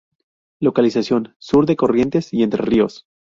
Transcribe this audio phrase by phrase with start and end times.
[0.59, 3.05] Localización: Sur de Corrientes y Entre Ríos.